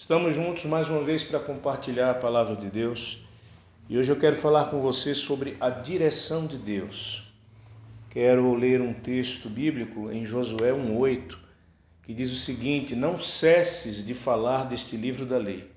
Estamos 0.00 0.32
juntos 0.32 0.64
mais 0.64 0.88
uma 0.88 1.02
vez 1.02 1.24
para 1.24 1.40
compartilhar 1.40 2.12
a 2.12 2.14
palavra 2.14 2.54
de 2.54 2.70
Deus 2.70 3.18
e 3.88 3.98
hoje 3.98 4.12
eu 4.12 4.16
quero 4.16 4.36
falar 4.36 4.66
com 4.66 4.78
você 4.78 5.12
sobre 5.12 5.56
a 5.60 5.70
direção 5.70 6.46
de 6.46 6.56
Deus. 6.56 7.28
Quero 8.08 8.54
ler 8.54 8.80
um 8.80 8.94
texto 8.94 9.48
bíblico 9.48 10.08
em 10.12 10.24
Josué 10.24 10.70
1,8 10.70 11.36
que 12.04 12.14
diz 12.14 12.32
o 12.32 12.36
seguinte: 12.36 12.94
Não 12.94 13.18
cesses 13.18 14.06
de 14.06 14.14
falar 14.14 14.66
deste 14.68 14.96
livro 14.96 15.26
da 15.26 15.36
lei, 15.36 15.68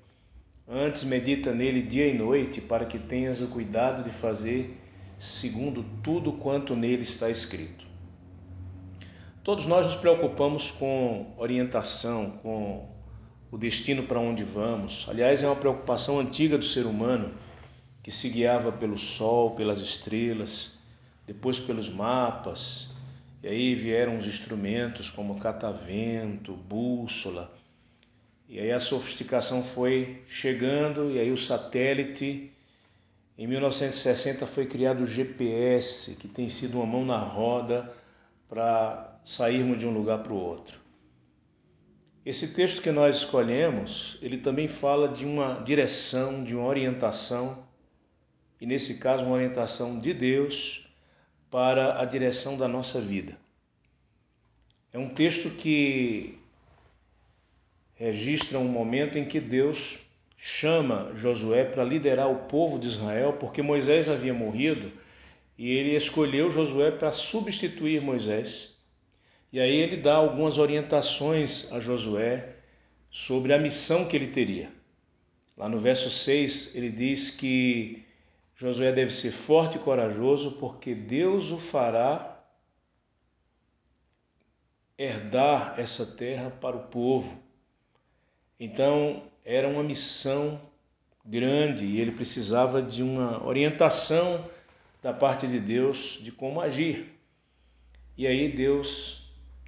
antes 0.68 1.02
medita 1.02 1.52
nele 1.52 1.82
dia 1.82 2.06
e 2.06 2.16
noite, 2.16 2.60
para 2.60 2.86
que 2.86 3.00
tenhas 3.00 3.40
o 3.40 3.48
cuidado 3.48 4.04
de 4.04 4.10
fazer 4.10 4.78
segundo 5.18 5.84
tudo 6.00 6.34
quanto 6.34 6.76
nele 6.76 7.02
está 7.02 7.28
escrito. 7.28 7.84
Todos 9.42 9.66
nós 9.66 9.88
nos 9.88 9.96
preocupamos 9.96 10.70
com 10.70 11.34
orientação, 11.36 12.38
com 12.40 12.92
o 13.52 13.58
destino 13.58 14.04
para 14.04 14.18
onde 14.18 14.42
vamos. 14.42 15.04
Aliás, 15.08 15.42
é 15.42 15.46
uma 15.46 15.54
preocupação 15.54 16.18
antiga 16.18 16.56
do 16.56 16.64
ser 16.64 16.86
humano 16.86 17.30
que 18.02 18.10
se 18.10 18.30
guiava 18.30 18.72
pelo 18.72 18.98
sol, 18.98 19.50
pelas 19.50 19.80
estrelas, 19.80 20.78
depois 21.26 21.60
pelos 21.60 21.90
mapas. 21.90 22.90
E 23.42 23.48
aí 23.48 23.74
vieram 23.74 24.16
os 24.16 24.26
instrumentos 24.26 25.10
como 25.10 25.38
catavento, 25.38 26.54
bússola. 26.54 27.52
E 28.48 28.58
aí 28.58 28.72
a 28.72 28.80
sofisticação 28.80 29.62
foi 29.62 30.22
chegando 30.26 31.10
e 31.10 31.18
aí 31.18 31.30
o 31.30 31.36
satélite 31.36 32.50
em 33.36 33.46
1960 33.46 34.46
foi 34.46 34.64
criado 34.64 35.02
o 35.02 35.06
GPS, 35.06 36.16
que 36.16 36.26
tem 36.26 36.48
sido 36.48 36.78
uma 36.78 36.86
mão 36.86 37.04
na 37.04 37.18
roda 37.18 37.92
para 38.48 39.18
sairmos 39.24 39.78
de 39.78 39.86
um 39.86 39.92
lugar 39.92 40.22
para 40.22 40.32
o 40.32 40.36
outro. 40.36 40.81
Esse 42.24 42.54
texto 42.54 42.80
que 42.80 42.92
nós 42.92 43.16
escolhemos, 43.16 44.16
ele 44.22 44.38
também 44.38 44.68
fala 44.68 45.08
de 45.08 45.26
uma 45.26 45.54
direção, 45.60 46.44
de 46.44 46.54
uma 46.54 46.66
orientação, 46.66 47.66
e 48.60 48.66
nesse 48.66 48.98
caso, 48.98 49.24
uma 49.24 49.34
orientação 49.34 49.98
de 49.98 50.14
Deus 50.14 50.86
para 51.50 52.00
a 52.00 52.04
direção 52.04 52.56
da 52.56 52.68
nossa 52.68 53.00
vida. 53.00 53.36
É 54.92 54.98
um 54.98 55.08
texto 55.08 55.50
que 55.50 56.38
registra 57.94 58.58
um 58.58 58.68
momento 58.68 59.18
em 59.18 59.24
que 59.24 59.40
Deus 59.40 59.98
chama 60.36 61.10
Josué 61.14 61.64
para 61.64 61.84
liderar 61.84 62.30
o 62.30 62.46
povo 62.46 62.78
de 62.78 62.86
Israel, 62.86 63.32
porque 63.34 63.62
Moisés 63.62 64.08
havia 64.08 64.32
morrido 64.34 64.92
e 65.58 65.70
ele 65.70 65.94
escolheu 65.94 66.50
Josué 66.50 66.90
para 66.90 67.10
substituir 67.10 68.00
Moisés. 68.00 68.76
E 69.52 69.60
aí 69.60 69.76
ele 69.76 69.98
dá 69.98 70.14
algumas 70.14 70.56
orientações 70.56 71.70
a 71.70 71.78
Josué 71.78 72.56
sobre 73.10 73.52
a 73.52 73.58
missão 73.58 74.06
que 74.06 74.16
ele 74.16 74.28
teria. 74.28 74.72
Lá 75.56 75.68
no 75.68 75.78
verso 75.78 76.08
6, 76.08 76.74
ele 76.74 76.90
diz 76.90 77.30
que 77.30 78.02
Josué 78.56 78.90
deve 78.92 79.12
ser 79.12 79.30
forte 79.30 79.76
e 79.76 79.80
corajoso, 79.80 80.52
porque 80.52 80.94
Deus 80.94 81.52
o 81.52 81.58
fará 81.58 82.42
herdar 84.96 85.74
essa 85.78 86.06
terra 86.06 86.50
para 86.50 86.76
o 86.76 86.84
povo. 86.84 87.38
Então, 88.58 89.22
era 89.44 89.68
uma 89.68 89.82
missão 89.82 90.60
grande 91.24 91.84
e 91.84 92.00
ele 92.00 92.12
precisava 92.12 92.80
de 92.80 93.02
uma 93.02 93.44
orientação 93.44 94.48
da 95.02 95.12
parte 95.12 95.46
de 95.46 95.60
Deus 95.60 96.18
de 96.22 96.32
como 96.32 96.60
agir. 96.60 97.12
E 98.16 98.26
aí 98.26 98.50
Deus 98.50 99.21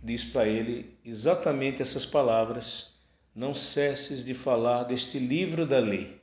diz 0.05 0.23
para 0.23 0.47
ele 0.47 0.95
exatamente 1.03 1.81
essas 1.81 2.05
palavras: 2.05 2.93
Não 3.35 3.55
cesses 3.55 4.23
de 4.23 4.35
falar 4.35 4.85
deste 4.85 5.19
livro 5.19 5.67
da 5.67 5.79
lei. 5.79 6.21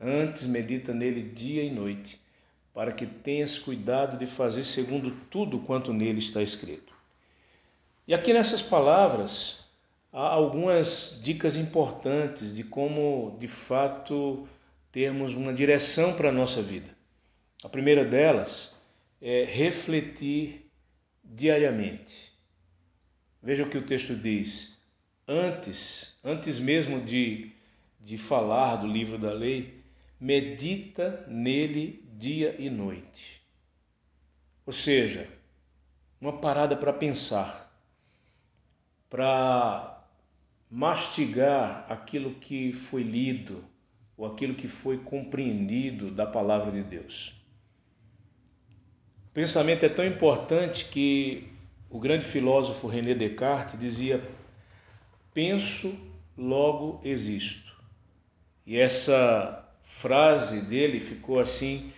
Antes 0.00 0.44
medita 0.46 0.92
nele 0.92 1.22
dia 1.22 1.62
e 1.62 1.70
noite, 1.70 2.20
para 2.74 2.90
que 2.90 3.06
tenhas 3.06 3.56
cuidado 3.56 4.18
de 4.18 4.26
fazer 4.26 4.64
segundo 4.64 5.12
tudo 5.30 5.60
quanto 5.60 5.92
nele 5.92 6.18
está 6.18 6.42
escrito. 6.42 6.92
E 8.06 8.12
aqui 8.12 8.32
nessas 8.32 8.60
palavras 8.60 9.60
há 10.12 10.26
algumas 10.26 11.20
dicas 11.22 11.56
importantes 11.56 12.52
de 12.52 12.64
como, 12.64 13.36
de 13.38 13.46
fato, 13.46 14.48
termos 14.90 15.36
uma 15.36 15.52
direção 15.52 16.14
para 16.14 16.30
a 16.30 16.32
nossa 16.32 16.60
vida. 16.60 16.90
A 17.62 17.68
primeira 17.68 18.04
delas 18.04 18.76
é 19.20 19.44
refletir 19.44 20.68
diariamente. 21.22 22.31
Veja 23.42 23.64
o 23.64 23.68
que 23.68 23.78
o 23.78 23.86
texto 23.86 24.14
diz. 24.14 24.78
Antes, 25.26 26.16
antes 26.22 26.58
mesmo 26.58 27.00
de, 27.00 27.50
de 28.00 28.16
falar 28.16 28.76
do 28.76 28.86
livro 28.86 29.18
da 29.18 29.32
lei, 29.32 29.82
medita 30.20 31.24
nele 31.26 32.04
dia 32.12 32.54
e 32.58 32.70
noite. 32.70 33.42
Ou 34.64 34.72
seja, 34.72 35.28
uma 36.20 36.38
parada 36.38 36.76
para 36.76 36.92
pensar, 36.92 37.68
para 39.10 40.06
mastigar 40.70 41.84
aquilo 41.88 42.34
que 42.36 42.72
foi 42.72 43.02
lido 43.02 43.64
ou 44.16 44.24
aquilo 44.24 44.54
que 44.54 44.68
foi 44.68 44.98
compreendido 44.98 46.10
da 46.10 46.26
palavra 46.26 46.70
de 46.70 46.82
Deus. 46.82 47.34
O 49.26 49.34
pensamento 49.34 49.84
é 49.84 49.88
tão 49.88 50.06
importante 50.06 50.84
que 50.84 51.52
o 51.92 51.98
grande 51.98 52.24
filósofo 52.24 52.86
René 52.86 53.14
Descartes 53.14 53.78
dizia: 53.78 54.26
penso, 55.34 55.94
logo 56.36 56.98
existo. 57.04 57.76
E 58.66 58.78
essa 58.78 59.68
frase 59.82 60.62
dele 60.62 60.98
ficou 61.00 61.38
assim 61.38 61.92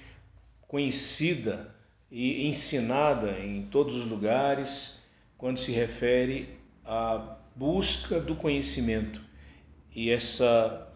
conhecida 0.66 1.72
e 2.10 2.48
ensinada 2.48 3.38
em 3.38 3.66
todos 3.66 3.94
os 3.94 4.04
lugares 4.04 5.00
quando 5.38 5.58
se 5.58 5.70
refere 5.70 6.58
à 6.84 7.36
busca 7.54 8.18
do 8.18 8.34
conhecimento. 8.34 9.22
E 9.94 10.10
essa 10.10 10.92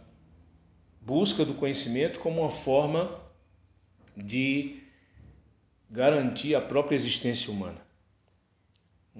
busca 1.00 1.44
do 1.44 1.54
conhecimento 1.54 2.18
como 2.18 2.40
uma 2.40 2.50
forma 2.50 3.20
de 4.16 4.82
garantir 5.88 6.56
a 6.56 6.60
própria 6.60 6.96
existência 6.96 7.52
humana. 7.52 7.87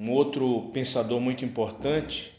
Um 0.01 0.13
outro 0.13 0.71
pensador 0.73 1.19
muito 1.19 1.45
importante, 1.45 2.33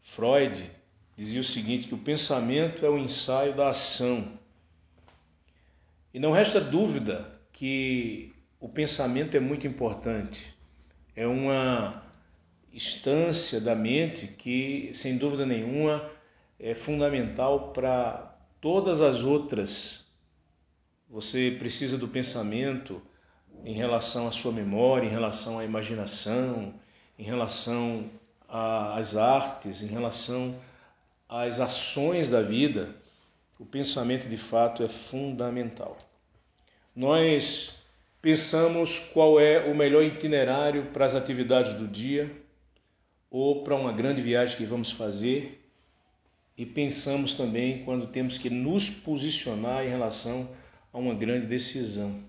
Freud, 0.00 0.68
dizia 1.16 1.40
o 1.40 1.44
seguinte: 1.44 1.86
que 1.86 1.94
o 1.94 1.98
pensamento 1.98 2.84
é 2.84 2.90
o 2.90 2.98
ensaio 2.98 3.54
da 3.54 3.68
ação. 3.68 4.36
E 6.12 6.18
não 6.18 6.32
resta 6.32 6.60
dúvida 6.60 7.38
que 7.52 8.34
o 8.58 8.68
pensamento 8.68 9.36
é 9.36 9.40
muito 9.40 9.64
importante. 9.64 10.52
É 11.14 11.24
uma 11.24 12.02
instância 12.72 13.60
da 13.60 13.76
mente 13.76 14.26
que, 14.26 14.90
sem 14.92 15.16
dúvida 15.16 15.46
nenhuma, 15.46 16.10
é 16.58 16.74
fundamental 16.74 17.72
para 17.72 18.36
todas 18.60 19.00
as 19.02 19.22
outras. 19.22 20.04
Você 21.08 21.54
precisa 21.60 21.96
do 21.96 22.08
pensamento 22.08 23.00
em 23.64 23.74
relação 23.74 24.26
à 24.26 24.32
sua 24.32 24.50
memória, 24.50 25.06
em 25.06 25.10
relação 25.10 25.60
à 25.60 25.64
imaginação, 25.64 26.74
em 27.18 27.24
relação 27.24 28.08
às 28.48 29.16
artes, 29.16 29.82
em 29.82 29.88
relação 29.88 30.58
às 31.28 31.58
ações 31.58 32.28
da 32.28 32.40
vida, 32.40 32.94
o 33.58 33.66
pensamento 33.66 34.28
de 34.28 34.36
fato 34.36 34.84
é 34.84 34.88
fundamental. 34.88 35.98
Nós 36.94 37.82
pensamos 38.22 38.98
qual 38.98 39.40
é 39.40 39.68
o 39.70 39.74
melhor 39.74 40.02
itinerário 40.02 40.86
para 40.92 41.04
as 41.04 41.14
atividades 41.14 41.74
do 41.74 41.88
dia 41.88 42.30
ou 43.30 43.64
para 43.64 43.74
uma 43.74 43.92
grande 43.92 44.22
viagem 44.22 44.56
que 44.56 44.64
vamos 44.64 44.92
fazer 44.92 45.64
e 46.56 46.64
pensamos 46.64 47.34
também 47.34 47.84
quando 47.84 48.06
temos 48.06 48.38
que 48.38 48.48
nos 48.48 48.88
posicionar 48.88 49.84
em 49.84 49.90
relação 49.90 50.48
a 50.92 50.98
uma 50.98 51.14
grande 51.14 51.46
decisão. 51.46 52.20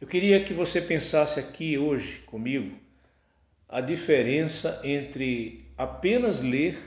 Eu 0.00 0.06
queria 0.06 0.42
que 0.44 0.52
você 0.52 0.80
pensasse 0.80 1.38
aqui 1.38 1.76
hoje 1.78 2.20
comigo 2.20 2.81
a 3.72 3.80
diferença 3.80 4.82
entre 4.84 5.64
apenas 5.78 6.42
ler 6.42 6.78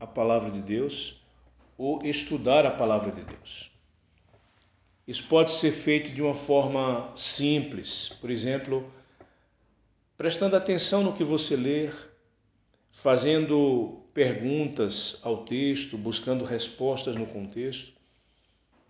a 0.00 0.06
palavra 0.08 0.50
de 0.50 0.60
Deus 0.60 1.22
ou 1.78 2.04
estudar 2.04 2.66
a 2.66 2.70
palavra 2.72 3.12
de 3.12 3.20
Deus. 3.22 3.70
Isso 5.06 5.24
pode 5.28 5.50
ser 5.50 5.70
feito 5.70 6.10
de 6.10 6.20
uma 6.20 6.34
forma 6.34 7.12
simples, 7.14 8.08
por 8.20 8.28
exemplo, 8.28 8.92
prestando 10.16 10.56
atenção 10.56 11.04
no 11.04 11.12
que 11.12 11.22
você 11.22 11.54
ler, 11.54 11.94
fazendo 12.90 14.02
perguntas 14.12 15.20
ao 15.22 15.44
texto, 15.44 15.96
buscando 15.96 16.44
respostas 16.44 17.14
no 17.14 17.26
contexto, 17.26 17.92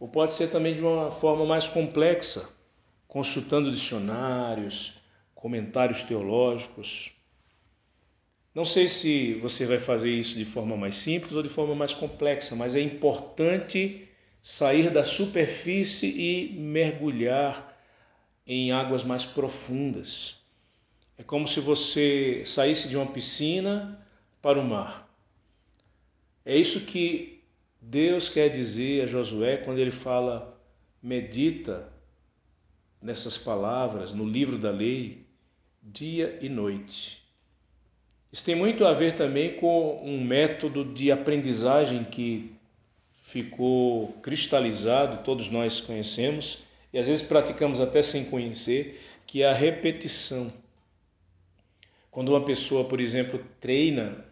ou 0.00 0.08
pode 0.08 0.32
ser 0.32 0.48
também 0.48 0.74
de 0.74 0.80
uma 0.80 1.10
forma 1.10 1.44
mais 1.44 1.68
complexa, 1.68 2.48
consultando 3.06 3.70
dicionários, 3.70 4.94
comentários 5.34 6.02
teológicos, 6.02 7.12
Não 8.54 8.64
sei 8.66 8.86
se 8.86 9.34
você 9.34 9.64
vai 9.64 9.78
fazer 9.78 10.10
isso 10.10 10.36
de 10.36 10.44
forma 10.44 10.76
mais 10.76 10.96
simples 10.96 11.34
ou 11.34 11.42
de 11.42 11.48
forma 11.48 11.74
mais 11.74 11.94
complexa, 11.94 12.54
mas 12.54 12.76
é 12.76 12.80
importante 12.80 14.06
sair 14.42 14.90
da 14.90 15.04
superfície 15.04 16.08
e 16.08 16.52
mergulhar 16.52 17.74
em 18.46 18.72
águas 18.72 19.04
mais 19.04 19.24
profundas. 19.24 20.42
É 21.16 21.22
como 21.22 21.48
se 21.48 21.60
você 21.60 22.42
saísse 22.44 22.88
de 22.88 22.96
uma 22.96 23.06
piscina 23.06 24.04
para 24.42 24.60
o 24.60 24.64
mar. 24.64 25.08
É 26.44 26.56
isso 26.56 26.80
que 26.80 27.42
Deus 27.80 28.28
quer 28.28 28.48
dizer 28.48 29.04
a 29.04 29.06
Josué 29.06 29.58
quando 29.58 29.78
ele 29.78 29.90
fala: 29.90 30.60
medita 31.02 31.90
nessas 33.00 33.38
palavras, 33.38 34.12
no 34.12 34.24
livro 34.24 34.58
da 34.58 34.70
lei, 34.70 35.26
dia 35.82 36.38
e 36.42 36.48
noite. 36.48 37.21
Isso 38.32 38.44
tem 38.44 38.54
muito 38.54 38.86
a 38.86 38.94
ver 38.94 39.14
também 39.14 39.56
com 39.56 40.00
um 40.02 40.24
método 40.24 40.84
de 40.86 41.12
aprendizagem 41.12 42.02
que 42.04 42.50
ficou 43.20 44.08
cristalizado, 44.22 45.22
todos 45.22 45.48
nós 45.50 45.80
conhecemos, 45.80 46.62
e 46.92 46.98
às 46.98 47.06
vezes 47.06 47.22
praticamos 47.22 47.78
até 47.78 48.00
sem 48.00 48.24
conhecer, 48.24 49.00
que 49.26 49.42
é 49.42 49.48
a 49.48 49.52
repetição. 49.52 50.50
Quando 52.10 52.30
uma 52.30 52.42
pessoa, 52.42 52.84
por 52.84 53.00
exemplo, 53.00 53.38
treina 53.60 54.24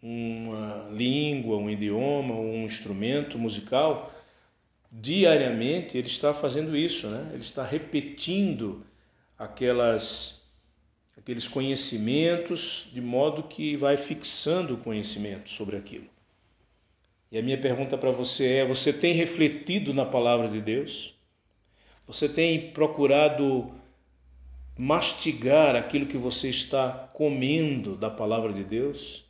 uma 0.00 0.88
língua, 0.92 1.56
um 1.56 1.68
idioma, 1.68 2.34
um 2.34 2.64
instrumento 2.64 3.38
musical, 3.38 4.12
diariamente 4.90 5.98
ele 5.98 6.06
está 6.06 6.32
fazendo 6.32 6.76
isso, 6.76 7.08
né? 7.08 7.30
Ele 7.32 7.42
está 7.42 7.64
repetindo 7.64 8.84
aquelas 9.38 10.42
aqueles 11.26 11.48
conhecimentos 11.48 12.86
de 12.92 13.00
modo 13.00 13.42
que 13.42 13.76
vai 13.76 13.96
fixando 13.96 14.74
o 14.74 14.78
conhecimento 14.78 15.50
sobre 15.50 15.76
aquilo. 15.76 16.06
E 17.32 17.36
a 17.36 17.42
minha 17.42 17.60
pergunta 17.60 17.98
para 17.98 18.12
você 18.12 18.58
é: 18.58 18.64
você 18.64 18.92
tem 18.92 19.12
refletido 19.12 19.92
na 19.92 20.04
palavra 20.04 20.46
de 20.46 20.60
Deus? 20.60 21.18
Você 22.06 22.28
tem 22.28 22.70
procurado 22.70 23.72
mastigar 24.78 25.74
aquilo 25.74 26.06
que 26.06 26.16
você 26.16 26.48
está 26.48 27.10
comendo 27.12 27.96
da 27.96 28.08
palavra 28.08 28.52
de 28.52 28.62
Deus? 28.62 29.24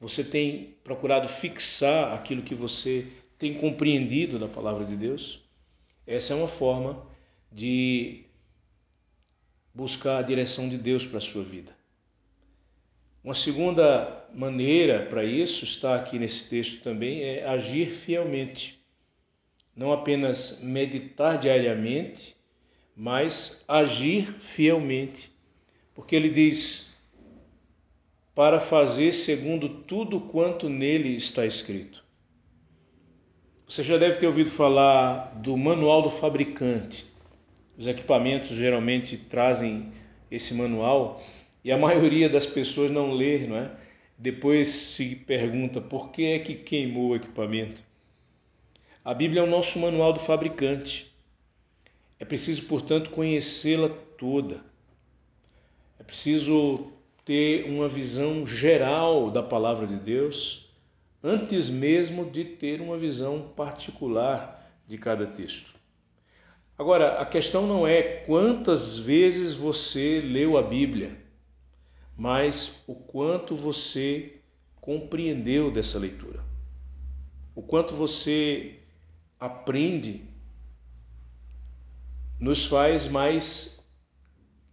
Você 0.00 0.24
tem 0.24 0.76
procurado 0.82 1.28
fixar 1.28 2.14
aquilo 2.14 2.40
que 2.40 2.54
você 2.54 3.06
tem 3.36 3.52
compreendido 3.52 4.38
da 4.38 4.48
palavra 4.48 4.86
de 4.86 4.96
Deus? 4.96 5.44
Essa 6.06 6.32
é 6.32 6.36
uma 6.36 6.48
forma 6.48 7.06
de 7.52 8.24
buscar 9.78 10.18
a 10.18 10.22
direção 10.22 10.68
de 10.68 10.76
Deus 10.76 11.06
para 11.06 11.18
a 11.18 11.20
sua 11.20 11.44
vida. 11.44 11.70
Uma 13.22 13.32
segunda 13.34 14.26
maneira 14.34 15.06
para 15.06 15.22
isso 15.22 15.64
está 15.64 15.94
aqui 15.94 16.18
nesse 16.18 16.50
texto 16.50 16.82
também 16.82 17.22
é 17.22 17.46
agir 17.46 17.94
fielmente. 17.94 18.82
Não 19.76 19.92
apenas 19.92 20.58
meditar 20.60 21.38
diariamente, 21.38 22.34
mas 22.96 23.64
agir 23.68 24.34
fielmente. 24.40 25.30
Porque 25.94 26.16
ele 26.16 26.30
diz: 26.30 26.88
para 28.34 28.58
fazer 28.58 29.12
segundo 29.12 29.68
tudo 29.68 30.20
quanto 30.20 30.68
nele 30.68 31.14
está 31.14 31.46
escrito. 31.46 32.04
Você 33.68 33.84
já 33.84 33.96
deve 33.96 34.18
ter 34.18 34.26
ouvido 34.26 34.50
falar 34.50 35.36
do 35.36 35.56
manual 35.56 36.02
do 36.02 36.10
fabricante. 36.10 37.06
Os 37.78 37.86
equipamentos 37.86 38.56
geralmente 38.56 39.16
trazem 39.16 39.92
esse 40.28 40.52
manual 40.52 41.22
e 41.62 41.70
a 41.70 41.78
maioria 41.78 42.28
das 42.28 42.44
pessoas 42.44 42.90
não 42.90 43.12
lê, 43.12 43.46
não 43.46 43.56
é? 43.56 43.70
Depois 44.18 44.66
se 44.66 45.14
pergunta 45.14 45.80
por 45.80 46.10
que 46.10 46.26
é 46.26 46.38
que 46.40 46.56
queimou 46.56 47.10
o 47.10 47.14
equipamento. 47.16 47.80
A 49.04 49.14
Bíblia 49.14 49.42
é 49.42 49.44
o 49.44 49.48
nosso 49.48 49.78
manual 49.78 50.12
do 50.12 50.18
fabricante. 50.18 51.14
É 52.18 52.24
preciso, 52.24 52.64
portanto, 52.64 53.10
conhecê-la 53.10 53.88
toda. 54.18 54.60
É 56.00 56.02
preciso 56.02 56.90
ter 57.24 57.64
uma 57.66 57.86
visão 57.86 58.44
geral 58.44 59.30
da 59.30 59.42
palavra 59.42 59.86
de 59.86 59.96
Deus 59.96 60.68
antes 61.22 61.68
mesmo 61.68 62.28
de 62.28 62.44
ter 62.44 62.80
uma 62.80 62.98
visão 62.98 63.52
particular 63.54 64.68
de 64.84 64.98
cada 64.98 65.28
texto. 65.28 65.77
Agora, 66.78 67.20
a 67.20 67.26
questão 67.26 67.66
não 67.66 67.84
é 67.84 68.02
quantas 68.02 68.96
vezes 68.96 69.52
você 69.52 70.20
leu 70.20 70.56
a 70.56 70.62
Bíblia, 70.62 71.20
mas 72.16 72.84
o 72.86 72.94
quanto 72.94 73.56
você 73.56 74.38
compreendeu 74.80 75.72
dessa 75.72 75.98
leitura, 75.98 76.40
o 77.52 77.62
quanto 77.62 77.94
você 77.94 78.78
aprende, 79.40 80.22
nos 82.38 82.64
faz 82.64 83.08
mais 83.08 83.84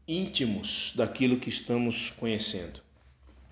íntimos 0.08 0.94
daquilo 0.96 1.40
que 1.40 1.50
estamos 1.50 2.12
conhecendo. 2.12 2.82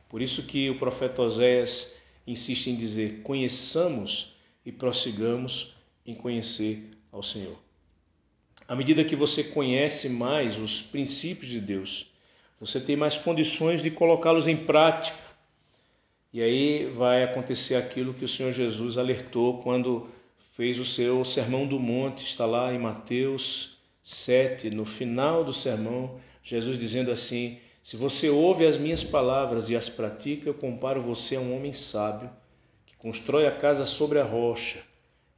Por 0.08 0.22
isso 0.22 0.44
que 0.44 0.70
o 0.70 0.78
profeta 0.78 1.24
Oséias 1.24 1.96
insiste 2.28 2.70
em 2.70 2.76
dizer: 2.76 3.24
conheçamos 3.24 4.36
e 4.64 4.72
prossigamos 4.72 5.76
em 6.06 6.14
conhecer 6.14 6.92
ao 7.12 7.24
Senhor. 7.24 7.58
À 8.74 8.76
medida 8.76 9.06
que 9.06 9.16
você 9.16 9.44
conhece 9.44 10.10
mais 10.10 10.58
os 10.58 10.82
princípios 10.82 11.52
de 11.52 11.60
Deus, 11.60 12.08
você 12.60 12.80
tem 12.80 12.96
mais 12.96 13.16
condições 13.16 13.84
de 13.84 13.92
colocá-los 13.92 14.48
em 14.48 14.58
prática. 14.58 15.16
E 16.34 16.42
aí 16.42 16.88
vai 16.88 17.24
acontecer 17.24 17.76
aquilo 17.76 18.16
que 18.16 18.26
o 18.26 18.28
Senhor 18.28 18.52
Jesus 18.52 18.98
alertou 18.98 19.60
quando 19.60 20.10
fez 20.54 20.80
o 20.80 20.86
seu 20.86 21.24
Sermão 21.24 21.68
do 21.68 21.80
Monte, 21.80 22.24
está 22.24 22.48
lá 22.48 22.74
em 22.74 22.80
Mateus 22.80 23.78
7, 24.02 24.72
no 24.72 24.86
final 24.86 25.46
do 25.46 25.54
sermão, 25.54 26.20
Jesus 26.44 26.76
dizendo 26.76 27.12
assim: 27.12 27.60
se 27.84 27.96
você 27.96 28.28
ouve 28.28 28.66
as 28.66 28.76
minhas 28.76 29.04
palavras 29.04 29.70
e 29.70 29.76
as 29.76 29.88
pratica, 29.88 30.50
eu 30.50 30.54
comparo 30.56 31.00
você 31.00 31.36
a 31.36 31.40
um 31.40 31.56
homem 31.56 31.74
sábio 31.74 32.28
que 32.88 32.96
constrói 32.98 33.46
a 33.46 33.56
casa 33.56 33.86
sobre 33.86 34.18
a 34.18 34.24
rocha. 34.24 34.80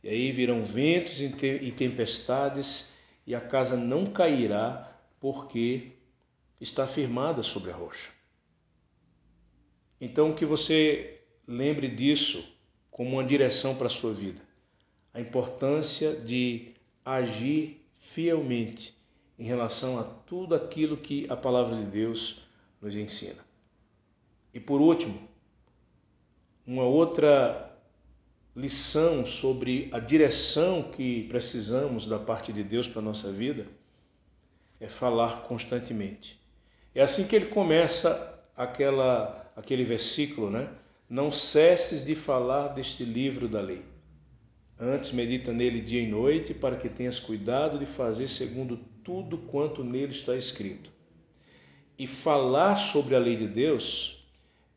E 0.02 0.08
aí 0.08 0.32
virão 0.32 0.64
ventos 0.64 1.20
e 1.20 1.72
tempestades, 1.72 2.95
e 3.26 3.34
a 3.34 3.42
casa 3.42 3.76
não 3.76 4.06
cairá, 4.06 4.92
porque 5.20 5.94
está 6.60 6.86
firmada 6.86 7.42
sobre 7.42 7.72
a 7.72 7.76
rocha. 7.76 8.12
Então, 10.00 10.34
que 10.34 10.46
você 10.46 11.22
lembre 11.48 11.88
disso 11.88 12.56
como 12.92 13.12
uma 13.14 13.24
direção 13.24 13.76
para 13.76 13.88
a 13.88 13.90
sua 13.90 14.14
vida. 14.14 14.42
A 15.14 15.20
importância 15.20 16.16
de 16.16 16.74
agir 17.04 17.86
fielmente 17.98 18.96
em 19.38 19.44
relação 19.44 20.00
a 20.00 20.04
tudo 20.04 20.56
aquilo 20.56 20.98
que 20.98 21.26
a 21.30 21.36
palavra 21.36 21.76
de 21.78 21.86
Deus 21.86 22.42
nos 22.82 22.96
ensina. 22.96 23.44
E 24.54 24.60
por 24.60 24.80
último, 24.80 25.28
uma 26.66 26.84
outra 26.84 27.65
lição 28.56 29.26
sobre 29.26 29.90
a 29.92 30.00
direção 30.00 30.84
que 30.84 31.24
precisamos 31.24 32.08
da 32.08 32.18
parte 32.18 32.54
de 32.54 32.64
Deus 32.64 32.88
para 32.88 33.02
a 33.02 33.06
nossa 33.06 33.32
vida 33.32 33.68
é 34.80 34.88
falar 34.88 35.42
constantemente. 35.44 36.40
É 36.94 37.02
assim 37.02 37.28
que 37.28 37.36
ele 37.36 37.48
começa 37.48 38.42
aquela, 38.56 39.52
aquele 39.56 39.84
versículo, 39.84 40.50
né? 40.50 40.70
Não 41.10 41.32
cesses 41.32 42.04
de 42.04 42.16
falar 42.16 42.70
deste 42.70 43.04
livro 43.04 43.48
da 43.48 43.60
lei. 43.60 43.84
Antes 44.80 45.12
medita 45.12 45.52
nele 45.52 45.82
dia 45.82 46.02
e 46.02 46.08
noite, 46.08 46.54
para 46.54 46.76
que 46.78 46.90
tenhas 46.90 47.20
cuidado 47.20 47.78
de 47.78 47.86
fazer 47.86 48.28
segundo 48.28 48.78
tudo 49.04 49.38
quanto 49.38 49.84
nele 49.84 50.12
está 50.12 50.36
escrito. 50.36 50.90
E 51.98 52.08
falar 52.08 52.76
sobre 52.76 53.16
a 53.16 53.20
lei 53.20 53.36
de 53.36 53.48
Deus 53.48 54.15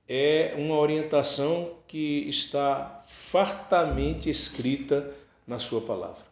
é 0.08 0.54
uma 0.56 0.76
orientação 0.76 1.76
que 1.86 2.28
está 2.28 3.04
fartamente 3.06 4.30
escrita 4.30 5.14
na 5.46 5.58
Sua 5.58 5.82
palavra. 5.82 6.24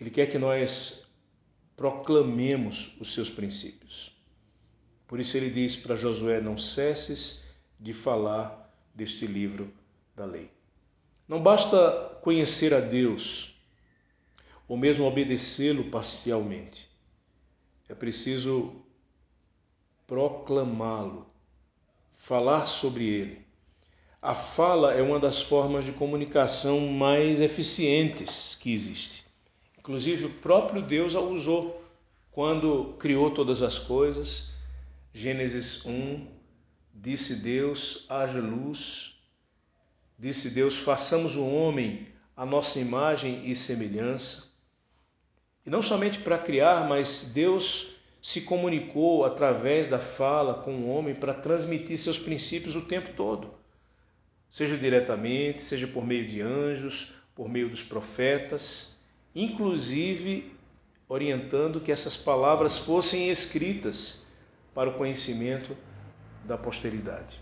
Ele 0.00 0.10
quer 0.10 0.26
que 0.26 0.38
nós 0.38 1.06
proclamemos 1.76 2.94
os 2.98 3.12
seus 3.12 3.30
princípios. 3.30 4.12
Por 5.06 5.20
isso 5.20 5.36
ele 5.36 5.50
diz 5.50 5.76
para 5.76 5.94
Josué: 5.94 6.40
Não 6.40 6.56
cesses 6.56 7.44
de 7.78 7.92
falar 7.92 8.74
deste 8.94 9.26
livro 9.26 9.72
da 10.16 10.24
lei. 10.24 10.50
Não 11.28 11.42
basta 11.42 12.18
conhecer 12.22 12.72
a 12.72 12.80
Deus 12.80 13.54
ou 14.66 14.76
mesmo 14.76 15.04
obedecê-lo 15.04 15.84
parcialmente. 15.84 16.88
É 17.88 17.94
preciso 17.94 18.82
proclamá-lo, 20.06 21.26
falar 22.14 22.66
sobre 22.66 23.06
ele. 23.06 23.44
A 24.22 24.34
fala 24.34 24.94
é 24.94 25.02
uma 25.02 25.20
das 25.20 25.42
formas 25.42 25.84
de 25.84 25.92
comunicação 25.92 26.80
mais 26.80 27.40
eficientes 27.42 28.56
que 28.58 28.72
existe. 28.72 29.24
Inclusive, 29.78 30.24
o 30.24 30.30
próprio 30.30 30.80
Deus 30.80 31.14
a 31.14 31.20
usou 31.20 31.84
quando 32.32 32.94
criou 32.98 33.30
todas 33.30 33.60
as 33.60 33.78
coisas. 33.78 34.48
Gênesis 35.12 35.84
1, 35.84 36.26
disse 36.94 37.36
Deus: 37.36 38.06
haja 38.08 38.40
luz. 38.40 39.14
Disse 40.18 40.50
Deus: 40.50 40.78
façamos 40.78 41.36
o 41.36 41.44
homem 41.44 42.08
a 42.36 42.46
nossa 42.46 42.80
imagem 42.80 43.48
e 43.48 43.54
semelhança. 43.54 44.44
E 45.66 45.70
não 45.70 45.82
somente 45.82 46.18
para 46.18 46.38
criar, 46.38 46.88
mas 46.88 47.32
Deus 47.34 47.93
se 48.24 48.40
comunicou 48.40 49.22
através 49.22 49.86
da 49.86 49.98
fala 49.98 50.54
com 50.54 50.76
o 50.76 50.88
homem 50.88 51.14
para 51.14 51.34
transmitir 51.34 51.98
seus 51.98 52.18
princípios 52.18 52.74
o 52.74 52.80
tempo 52.80 53.10
todo, 53.14 53.52
seja 54.48 54.78
diretamente, 54.78 55.62
seja 55.62 55.86
por 55.86 56.06
meio 56.06 56.26
de 56.26 56.40
anjos, 56.40 57.12
por 57.34 57.50
meio 57.50 57.68
dos 57.68 57.82
profetas, 57.82 58.96
inclusive 59.34 60.56
orientando 61.06 61.82
que 61.82 61.92
essas 61.92 62.16
palavras 62.16 62.78
fossem 62.78 63.28
escritas 63.28 64.26
para 64.72 64.88
o 64.88 64.94
conhecimento 64.94 65.76
da 66.46 66.56
posteridade. 66.56 67.38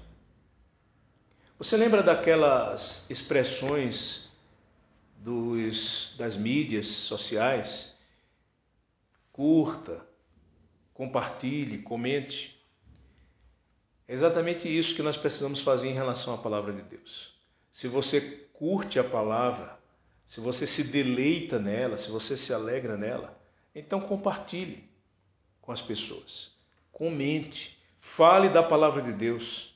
Você 1.59 1.77
lembra 1.77 2.03
daquelas 2.03 3.07
expressões 3.09 4.33
dos, 5.19 6.17
das 6.19 6.35
mídias 6.35 6.89
sociais? 6.89 7.95
Curta, 9.31 10.11
compartilhe, 10.95 11.79
comente. 11.79 12.61
É 14.07 14.15
exatamente 14.15 14.69
isso 14.69 14.95
que 14.95 15.03
nós 15.03 15.17
precisamos 15.17 15.61
fazer 15.61 15.89
em 15.89 15.95
relação 15.95 16.35
à 16.35 16.39
palavra 16.39 16.73
de 16.73 16.83
Deus. 16.83 17.35
Se 17.71 17.89
você 17.89 18.21
curte 18.53 18.99
a 18.99 19.05
palavra, 19.05 19.79
se 20.27 20.41
você 20.41 20.67
se 20.67 20.85
deleita 20.85 21.59
nela, 21.59 21.97
se 21.97 22.11
você 22.11 22.37
se 22.37 22.53
alegra 22.53 22.97
nela, 22.97 23.39
então 23.75 24.01
compartilhe 24.01 24.89
com 25.61 25.73
as 25.73 25.81
pessoas. 25.81 26.53
Comente, 26.91 27.79
fale 27.99 28.49
da 28.49 28.63
palavra 28.63 29.01
de 29.03 29.13
Deus. 29.13 29.75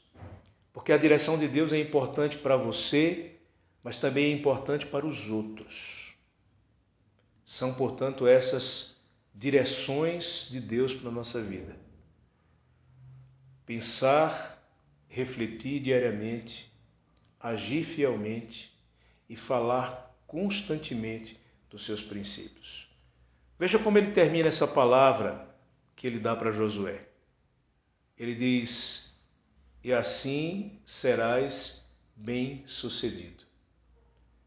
Porque 0.73 0.93
a 0.93 0.99
direção 0.99 1.39
de 1.39 1.49
Deus 1.49 1.73
é 1.73 1.81
importante 1.81 2.37
para 2.37 2.57
você, 2.57 3.37
mas 3.83 3.97
também 3.97 4.27
é 4.27 4.31
importante 4.31 4.87
para 4.87 5.07
os 5.07 5.31
outros. 5.31 6.15
São, 7.45 7.73
portanto, 7.73 8.27
essas 8.27 8.96
direções 9.37 10.49
de 10.51 10.61
Deus 10.61 10.95
para 10.95 11.11
a 11.11 11.13
nossa 11.13 11.43
vida. 11.43 11.77
Pensar, 13.67 14.67
refletir 15.09 15.81
diariamente, 15.81 16.73
agir 17.39 17.85
fielmente 17.85 18.75
e 19.29 19.37
falar 19.37 20.17
constantemente 20.27 21.39
dos 21.69 21.85
seus 21.85 22.03
princípios. 22.03 22.89
Veja 23.59 23.79
como 23.79 23.99
ele 23.99 24.13
termina 24.13 24.49
essa 24.49 24.67
palavra 24.67 25.55
que 25.95 26.07
ele 26.07 26.19
dá 26.19 26.35
para 26.35 26.51
Josué. 26.51 27.07
Ele 28.17 28.35
diz: 28.35 29.15
E 29.85 29.93
assim 29.93 30.81
serás 30.87 31.87
bem-sucedido. 32.15 33.45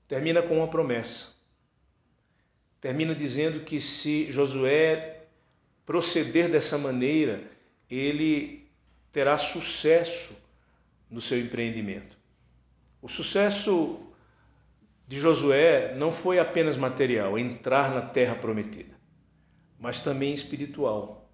Termina 0.08 0.41
com 0.41 0.58
uma 0.58 0.67
promessa. 0.67 1.38
Termina 2.81 3.13
dizendo 3.13 3.62
que 3.62 3.81
se 3.81 4.31
Josué 4.31 5.24
proceder 5.86 6.50
dessa 6.50 6.77
maneira, 6.77 7.43
ele 7.89 8.69
terá 9.12 9.38
sucesso 9.38 10.33
no 11.09 11.19
seu 11.19 11.39
empreendimento. 11.39 12.17
O 13.01 13.09
sucesso 13.09 14.00
de 15.07 15.19
Josué 15.19 15.95
não 15.95 16.12
foi 16.12 16.39
apenas 16.39 16.77
material, 16.77 17.38
entrar 17.38 17.93
na 17.93 18.01
terra 18.01 18.36
prometida 18.36 19.00
mas 19.79 20.01
também 20.01 20.33
espiritual. 20.33 21.31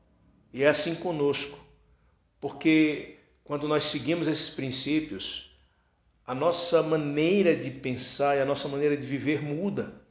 E 0.53 0.63
é 0.63 0.67
assim 0.67 0.95
conosco, 0.95 1.59
porque 2.39 3.17
quando 3.43 3.67
nós 3.67 3.85
seguimos 3.85 4.27
esses 4.27 4.51
princípios, 4.51 5.57
a 6.25 6.33
nossa 6.35 6.83
maneira 6.83 7.55
de 7.55 7.71
pensar 7.71 8.37
e 8.37 8.41
a 8.41 8.45
nossa 8.45 8.67
maneira 8.67 8.95
de 8.95 9.05
viver 9.05 9.41
muda. 9.41 10.04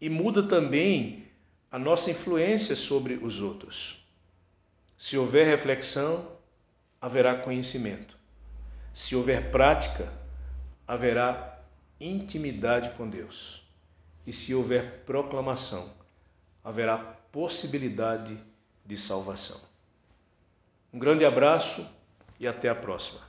E 0.00 0.08
muda 0.08 0.42
também 0.42 1.26
a 1.70 1.78
nossa 1.78 2.10
influência 2.10 2.74
sobre 2.74 3.14
os 3.14 3.40
outros. 3.40 4.04
Se 4.96 5.16
houver 5.16 5.46
reflexão, 5.46 6.26
haverá 7.00 7.36
conhecimento. 7.36 8.16
Se 8.92 9.14
houver 9.14 9.50
prática, 9.50 10.12
haverá 10.86 11.60
intimidade 12.00 12.90
com 12.96 13.08
Deus. 13.08 13.62
E 14.26 14.32
se 14.32 14.54
houver 14.54 15.04
proclamação, 15.04 15.92
haverá 16.64 16.98
possibilidade 17.30 18.38
de 18.84 18.96
salvação. 18.96 19.60
Um 20.92 20.98
grande 20.98 21.24
abraço 21.24 21.86
e 22.40 22.46
até 22.46 22.68
a 22.68 22.74
próxima. 22.74 23.27